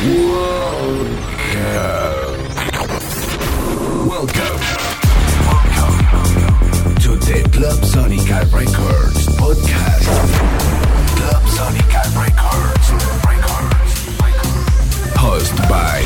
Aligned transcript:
Welcome. 0.00 0.16
To 7.00 7.16
the 7.20 7.44
Clubsonica 7.52 8.48
Records 8.50 9.26
podcast. 9.36 10.08
Clubsonica 11.20 12.02
Records. 12.16 12.86
Records. 13.28 13.92
Host 15.18 15.54
by 15.68 16.00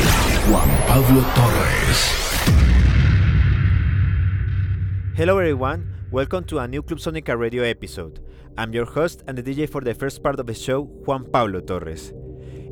Juan 0.51 0.67
Pablo 0.87 1.21
Torrez. 1.31 1.99
Hello 5.15 5.37
everyone, 5.37 5.87
welcome 6.11 6.43
to 6.43 6.59
a 6.59 6.67
new 6.67 6.83
Clubsonica 6.83 7.39
radio 7.39 7.63
episode. 7.63 8.19
I'm 8.57 8.73
your 8.73 8.83
host 8.83 9.23
and 9.25 9.37
the 9.37 9.43
DJ 9.43 9.69
for 9.69 9.79
the 9.79 9.93
first 9.93 10.21
part 10.21 10.37
of 10.37 10.47
the 10.47 10.53
show, 10.53 10.83
Juan 10.83 11.31
Pablo 11.31 11.61
Torrez. 11.61 12.24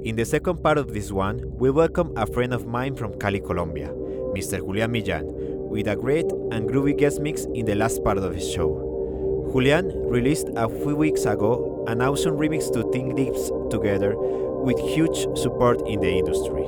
In 0.06 0.18
the 0.18 0.26
second 0.26 0.62
part 0.62 0.78
of 0.78 0.94
this 0.94 1.14
one, 1.14 1.40
we 1.58 1.70
welcome 1.70 2.12
a 2.18 2.28
friend 2.28 2.54
of 2.54 2.68
mine 2.68 2.94
from 2.94 3.18
Cali, 3.20 3.40
Colombia, 3.40 3.88
Mr. 4.36 4.58
Julian 4.60 4.92
Millan, 4.92 5.24
with 5.70 5.88
a 5.88 5.96
great 5.96 6.30
and 6.52 6.68
groovy 6.68 6.98
guest 6.98 7.22
mix 7.22 7.46
in 7.46 7.66
the 7.66 7.74
last 7.74 8.04
part 8.04 8.18
of 8.18 8.36
his 8.36 8.52
show. 8.52 9.48
Julian 9.54 9.94
released 10.10 10.50
a 10.58 10.68
few 10.68 10.98
weeks 10.98 11.24
ago 11.24 11.86
an 11.88 12.02
awesome 12.02 12.36
remix 12.36 12.70
to 12.74 12.84
Thinkdeep's 12.92 13.50
Together 13.72 14.18
with 14.18 14.78
huge 14.78 15.26
support 15.38 15.80
in 15.88 16.02
the 16.02 16.12
industry. 16.12 16.68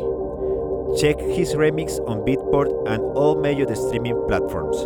Check 0.97 1.19
his 1.19 1.55
remix 1.55 1.99
on 2.07 2.19
Beatport 2.23 2.87
and 2.87 3.03
all 3.17 3.35
major 3.35 3.67
streaming 3.75 4.15
platforms. 4.29 4.77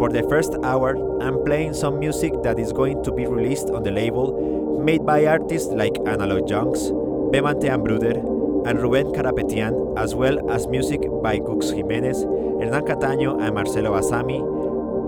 For 0.00 0.08
the 0.10 0.26
first 0.28 0.56
hour, 0.64 0.96
I'm 1.22 1.44
playing 1.44 1.74
some 1.74 2.00
music 2.00 2.32
that 2.42 2.58
is 2.58 2.72
going 2.72 3.04
to 3.04 3.12
be 3.12 3.26
released 3.26 3.70
on 3.70 3.84
the 3.84 3.92
label, 3.92 4.82
made 4.82 5.06
by 5.06 5.26
artists 5.26 5.68
like 5.68 5.94
Analog 6.06 6.48
Jungs, 6.48 6.99
Bemannte 7.32 7.72
and 7.72 7.84
Bruder, 7.84 8.18
and 8.66 8.82
Ruben 8.82 9.12
Karapetyan, 9.12 9.96
as 9.96 10.14
well 10.14 10.50
as 10.50 10.66
music 10.66 11.00
by 11.22 11.38
Gux 11.38 11.70
Jimenez, 11.70 12.22
Hernan 12.22 12.84
Cattaneo 12.84 13.40
and 13.40 13.54
Marcelo 13.54 13.92
Vasami, 13.92 14.40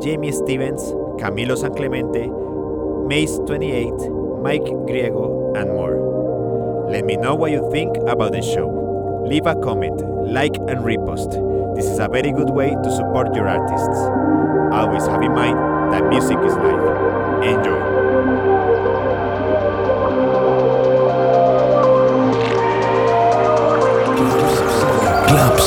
Jamie 0.03 0.31
Stevens, 0.33 0.83
Camilo 1.21 1.57
San 1.57 1.75
Clemente, 1.75 2.29
Maze 3.09 3.39
28, 3.47 3.91
Mike 4.41 4.63
Griego, 4.87 5.57
and 5.57 5.71
more. 5.71 6.89
Let 6.89 7.05
me 7.05 7.17
know 7.17 7.35
what 7.35 7.51
you 7.51 7.69
think 7.73 7.97
about 8.09 8.33
the 8.33 8.43
show. 8.43 8.69
Leave 9.27 9.47
a 9.47 9.57
comment, 9.57 10.01
like, 10.27 10.55
and 10.57 10.85
repost. 10.85 11.35
This 11.75 11.87
is 11.87 11.99
a 11.99 12.09
very 12.09 12.33
good 12.33 12.51
way 12.51 12.71
to 12.71 12.93
support 12.93 13.35
your 13.35 13.49
artists. 13.49 13.99
Always 14.73 15.07
have 15.07 15.23
in 15.23 15.33
mind 15.33 15.59
that 15.93 16.09
music 16.09 16.39
is 16.39 16.55
life. 16.55 17.45
Enjoy. 17.45 18.52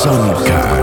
Sonica. 0.06 0.75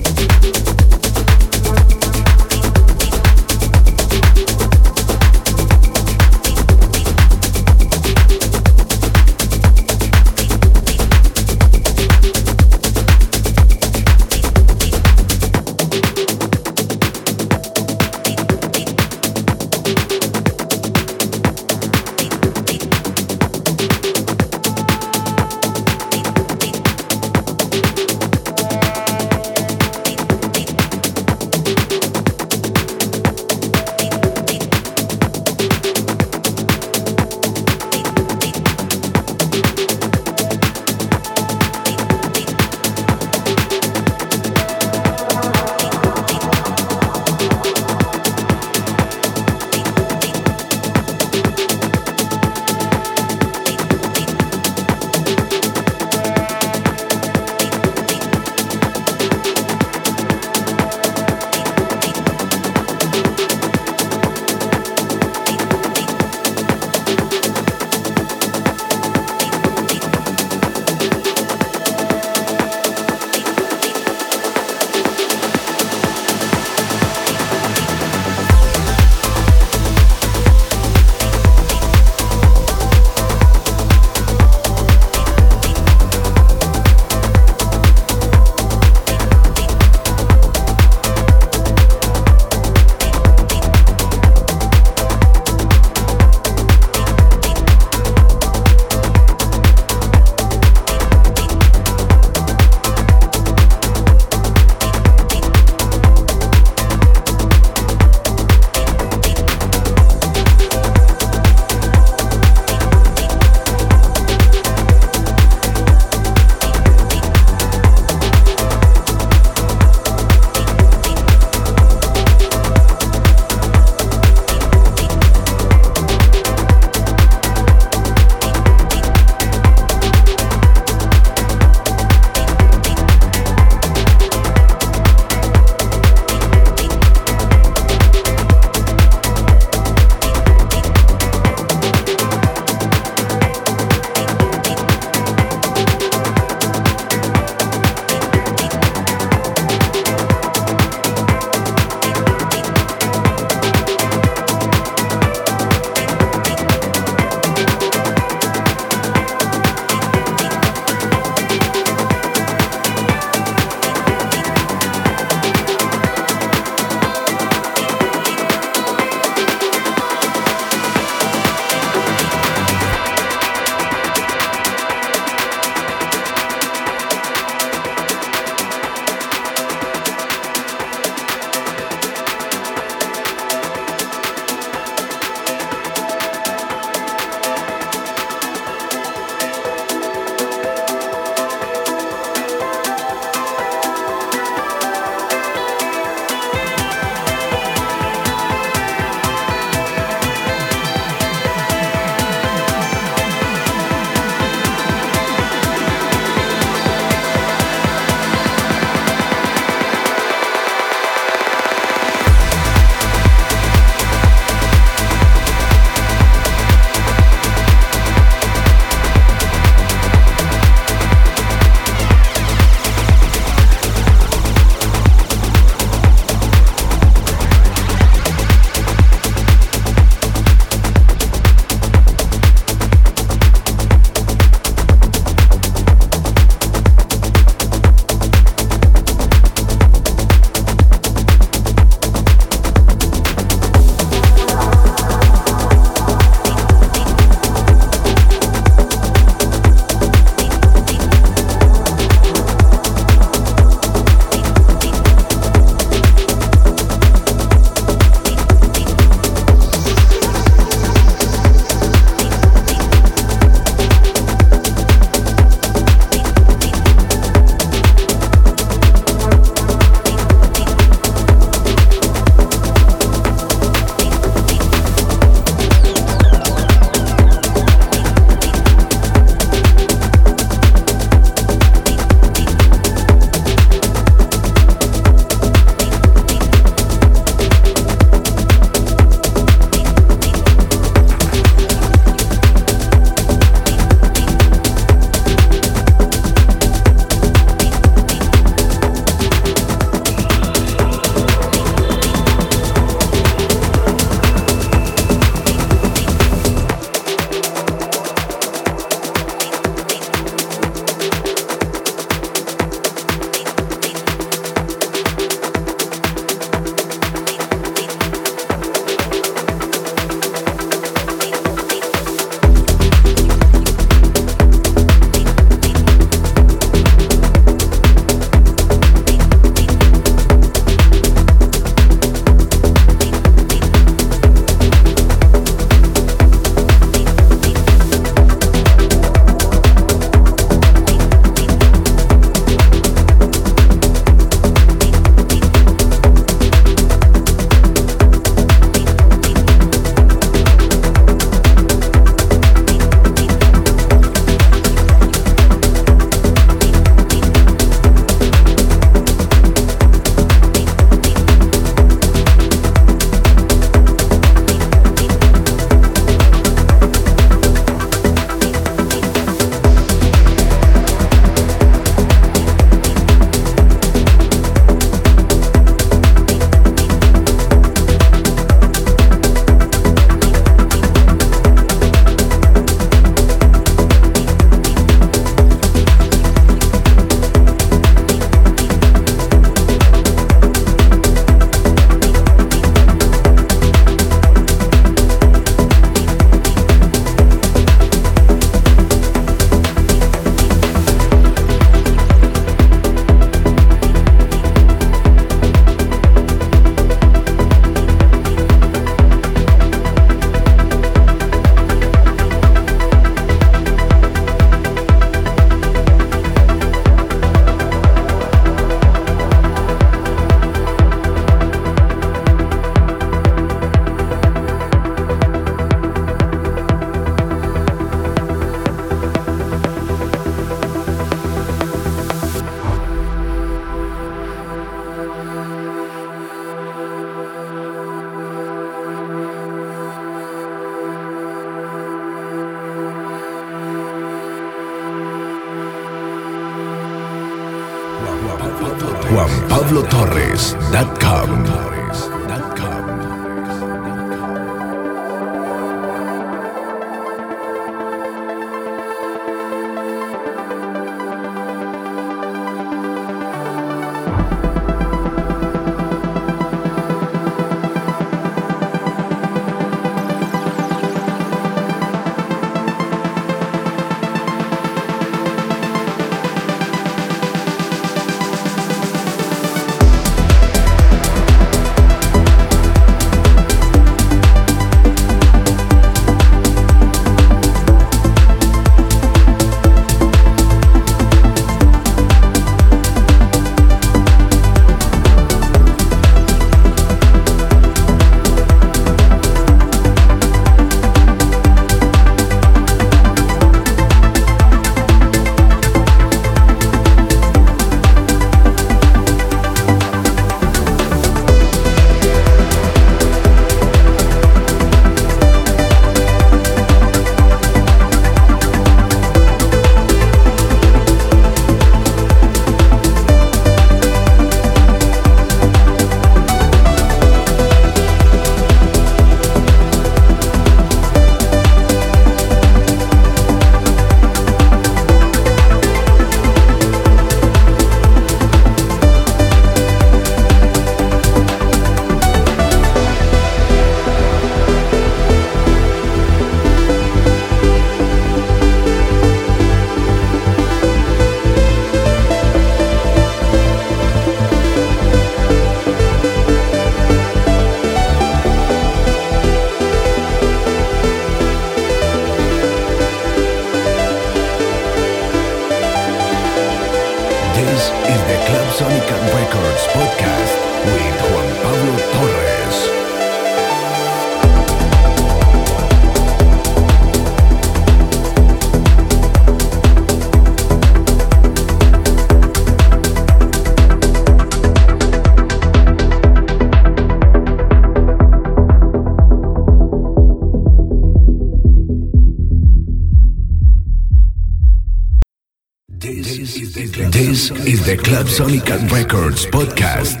This 595.84 596.32
is 596.40 597.66
the 597.66 597.76
Clubsonica 597.76 598.56
Records 598.72 599.26
podcast. 599.26 600.00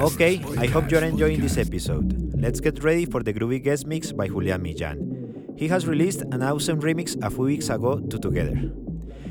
Okay, 0.00 0.42
I 0.58 0.66
hope 0.66 0.90
you're 0.90 1.04
enjoying 1.04 1.40
this 1.40 1.56
episode. 1.56 2.34
Let's 2.34 2.58
get 2.58 2.82
ready 2.82 3.06
for 3.06 3.22
the 3.22 3.32
groovy 3.32 3.62
guest 3.62 3.86
mix 3.86 4.10
by 4.10 4.26
Julian 4.26 4.60
Millan. 4.60 5.54
He 5.56 5.68
has 5.68 5.86
released 5.86 6.22
an 6.22 6.42
awesome 6.42 6.80
remix 6.80 7.14
a 7.22 7.30
few 7.30 7.44
weeks 7.44 7.68
ago 7.68 8.00
to 8.00 8.18
Together. 8.18 8.72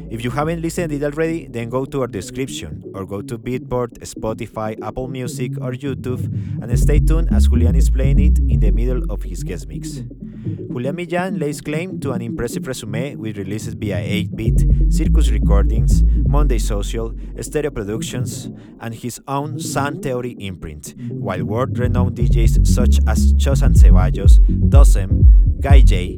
If 0.10 0.24
you 0.24 0.32
haven't 0.32 0.62
listened 0.62 0.94
it 0.94 1.04
already, 1.04 1.48
then 1.48 1.68
go 1.68 1.84
to 1.84 2.00
our 2.00 2.08
description 2.08 2.82
or 2.96 3.06
go 3.06 3.22
to 3.22 3.38
Beatport, 3.38 4.00
Spotify, 4.00 4.82
Apple 4.82 5.10
Music, 5.10 5.52
or 5.60 5.74
YouTube 5.74 6.24
and 6.64 6.80
stay 6.80 7.02
tuned 7.02 7.28
as 7.34 7.50
Julian 7.50 7.76
is 7.76 7.90
playing 7.90 8.20
it 8.20 8.40
in 8.40 8.62
the 8.62 8.72
middle 8.72 9.04
of 9.12 9.24
his 9.24 9.44
guest 9.44 9.68
mix. 9.68 10.00
Julian 10.46 10.96
Millan 10.96 11.40
lays 11.40 11.60
claim 11.60 12.00
to 12.00 12.12
an 12.12 12.22
impressive 12.22 12.66
resume 12.66 13.16
with 13.16 13.38
releases 13.38 13.74
via 13.74 13.98
8-Bit, 13.98 14.94
Circus 14.94 15.30
Recordings, 15.32 16.04
Monday 16.26 16.60
Social, 16.60 17.14
Stereo 17.42 17.72
Productions, 17.72 18.50
and 18.80 18.96
his 18.96 19.20
own 19.28 19.60
Sound 19.60 20.02
Theory 20.02 20.38
imprint, 20.40 20.96
while 21.10 21.44
world-renowned 21.44 22.16
DJs 22.16 22.66
such 22.66 23.00
as 23.08 23.34
Chus 23.34 23.62
& 23.62 23.62
Ceballos, 23.62 24.40
Dosem, 24.70 25.60
Guy 25.60 25.82
J, 25.82 26.18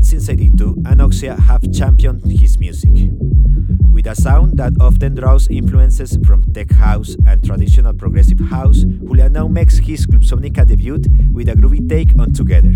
Since 0.00 0.28
82, 0.28 0.82
and 0.86 1.00
Oxia 1.00 1.38
have 1.38 1.72
championed 1.72 2.24
his 2.24 2.58
music. 2.58 3.10
With 4.06 4.18
a 4.20 4.22
sound 4.22 4.56
that 4.58 4.72
often 4.80 5.16
draws 5.16 5.48
influences 5.48 6.16
from 6.24 6.44
tech 6.52 6.70
house 6.70 7.16
and 7.26 7.42
traditional 7.44 7.92
progressive 7.92 8.38
house, 8.38 8.84
Julian 8.84 9.32
now 9.32 9.48
makes 9.48 9.78
his 9.78 10.06
Clubsonica 10.06 10.64
debut 10.64 11.02
with 11.32 11.48
a 11.48 11.54
groovy 11.54 11.88
take 11.88 12.16
on 12.16 12.32
Together. 12.32 12.72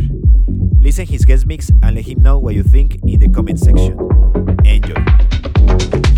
Listen 0.80 1.06
his 1.06 1.24
guest 1.24 1.46
mix 1.46 1.70
and 1.84 1.94
let 1.94 2.04
him 2.04 2.20
know 2.20 2.40
what 2.40 2.56
you 2.56 2.64
think 2.64 2.96
in 3.04 3.20
the 3.20 3.28
comment 3.28 3.60
section. 3.60 3.96
Enjoy. 4.64 6.09